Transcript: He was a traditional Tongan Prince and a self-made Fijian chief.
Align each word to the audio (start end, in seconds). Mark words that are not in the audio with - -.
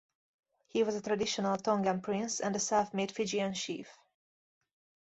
He 0.65 0.81
was 0.81 0.95
a 0.95 1.01
traditional 1.03 1.55
Tongan 1.57 2.01
Prince 2.01 2.39
and 2.39 2.55
a 2.55 2.59
self-made 2.59 3.11
Fijian 3.11 3.53
chief. 3.53 3.87